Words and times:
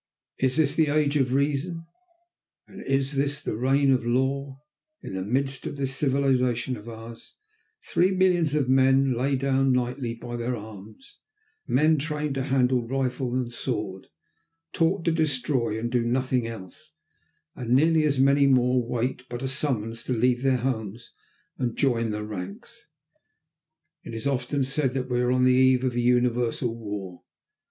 Is 0.39 0.57
this 0.57 0.73
the 0.75 0.87
age 0.87 1.15
of 1.15 1.31
reason, 1.35 1.85
and 2.67 2.81
is 2.85 3.11
this 3.17 3.39
the 3.43 3.55
reign 3.55 3.91
of 3.91 4.03
law? 4.03 4.59
In 5.03 5.13
the 5.13 5.21
midst 5.21 5.67
of 5.67 5.77
this 5.77 5.95
civilisation 5.95 6.75
of 6.75 6.89
ours 6.89 7.35
three 7.83 8.09
millions 8.09 8.55
of 8.55 8.67
men 8.67 9.13
lie 9.13 9.35
down 9.35 9.71
nightly 9.71 10.15
by 10.15 10.37
their 10.37 10.55
arms, 10.57 11.19
men 11.67 11.99
trained 11.99 12.33
to 12.33 12.45
handle 12.45 12.87
rifle 12.87 13.35
and 13.39 13.51
sword, 13.53 14.07
taught 14.73 15.05
to 15.05 15.11
destroy 15.11 15.77
and 15.79 15.91
to 15.91 15.99
do 15.99 16.03
nothing 16.07 16.47
else; 16.47 16.93
and 17.55 17.69
nearly 17.69 18.03
as 18.03 18.17
many 18.17 18.47
more 18.47 18.83
wait 18.83 19.29
but 19.29 19.43
a 19.43 19.47
summons 19.47 20.01
to 20.05 20.13
leave 20.13 20.41
their 20.41 20.57
homes 20.57 21.13
and 21.59 21.77
join 21.77 22.09
the 22.09 22.23
ranks. 22.23 22.87
And 24.03 24.15
often 24.25 24.61
it 24.61 24.61
is 24.61 24.73
said 24.73 24.93
that 24.93 25.11
we 25.11 25.21
are 25.21 25.31
on 25.31 25.43
the 25.45 25.53
eve 25.53 25.83
of 25.83 25.93
a 25.93 25.99
universal 26.01 26.75
war. 26.75 27.21